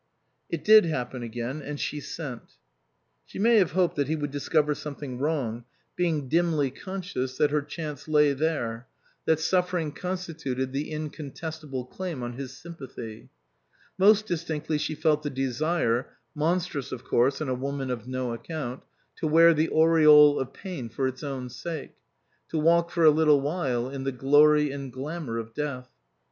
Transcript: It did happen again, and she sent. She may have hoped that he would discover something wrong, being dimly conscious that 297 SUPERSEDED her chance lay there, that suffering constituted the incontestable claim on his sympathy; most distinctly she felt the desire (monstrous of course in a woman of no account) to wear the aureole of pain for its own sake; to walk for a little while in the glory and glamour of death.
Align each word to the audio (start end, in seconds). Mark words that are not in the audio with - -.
It 0.49 0.63
did 0.65 0.85
happen 0.85 1.21
again, 1.21 1.61
and 1.61 1.79
she 1.79 1.99
sent. 1.99 2.53
She 3.23 3.37
may 3.37 3.57
have 3.57 3.73
hoped 3.73 3.95
that 3.97 4.07
he 4.07 4.15
would 4.15 4.31
discover 4.31 4.73
something 4.73 5.19
wrong, 5.19 5.63
being 5.95 6.27
dimly 6.27 6.71
conscious 6.71 7.37
that 7.37 7.49
297 7.49 7.97
SUPERSEDED 7.97 8.09
her 8.09 8.09
chance 8.09 8.11
lay 8.11 8.33
there, 8.47 8.87
that 9.25 9.39
suffering 9.39 9.91
constituted 9.91 10.73
the 10.73 10.89
incontestable 10.91 11.85
claim 11.85 12.23
on 12.23 12.33
his 12.33 12.57
sympathy; 12.57 13.29
most 13.99 14.25
distinctly 14.25 14.79
she 14.79 14.95
felt 14.95 15.21
the 15.21 15.29
desire 15.29 16.09
(monstrous 16.33 16.91
of 16.91 17.03
course 17.03 17.39
in 17.39 17.47
a 17.47 17.53
woman 17.53 17.91
of 17.91 18.07
no 18.07 18.33
account) 18.33 18.81
to 19.17 19.27
wear 19.27 19.53
the 19.53 19.69
aureole 19.69 20.39
of 20.39 20.51
pain 20.51 20.89
for 20.89 21.07
its 21.07 21.21
own 21.21 21.47
sake; 21.47 21.93
to 22.49 22.57
walk 22.57 22.89
for 22.89 23.03
a 23.03 23.11
little 23.11 23.39
while 23.41 23.87
in 23.87 24.03
the 24.03 24.11
glory 24.11 24.71
and 24.71 24.91
glamour 24.91 25.37
of 25.37 25.53
death. 25.53 25.91